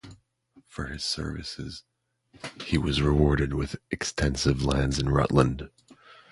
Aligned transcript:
For 0.67 0.87
his 0.87 1.03
services, 1.03 1.83
he 2.63 2.75
was 2.75 3.03
rewarded 3.03 3.53
with 3.53 3.75
extensive 3.91 4.63
lands 4.63 4.97
in 4.97 5.09
Rutland. 5.09 5.69